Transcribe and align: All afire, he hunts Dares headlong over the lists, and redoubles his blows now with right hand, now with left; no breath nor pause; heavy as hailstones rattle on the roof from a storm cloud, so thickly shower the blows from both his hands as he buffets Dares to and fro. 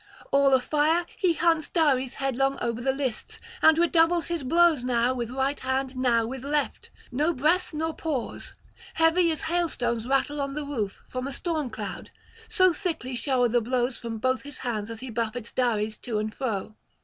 All 0.31 0.51
afire, 0.55 1.05
he 1.15 1.33
hunts 1.33 1.69
Dares 1.69 2.15
headlong 2.15 2.57
over 2.59 2.81
the 2.81 2.91
lists, 2.91 3.37
and 3.61 3.77
redoubles 3.77 4.29
his 4.29 4.43
blows 4.43 4.83
now 4.83 5.13
with 5.13 5.29
right 5.29 5.59
hand, 5.59 5.95
now 5.95 6.25
with 6.25 6.43
left; 6.43 6.89
no 7.11 7.33
breath 7.33 7.71
nor 7.71 7.93
pause; 7.93 8.55
heavy 8.95 9.31
as 9.31 9.43
hailstones 9.43 10.07
rattle 10.07 10.41
on 10.41 10.55
the 10.55 10.65
roof 10.65 11.03
from 11.07 11.27
a 11.27 11.31
storm 11.31 11.69
cloud, 11.69 12.09
so 12.47 12.73
thickly 12.73 13.15
shower 13.15 13.47
the 13.47 13.61
blows 13.61 13.99
from 13.99 14.17
both 14.17 14.41
his 14.41 14.57
hands 14.57 14.89
as 14.89 15.01
he 15.01 15.11
buffets 15.11 15.51
Dares 15.51 15.97
to 15.99 16.17
and 16.17 16.33
fro. 16.33 16.73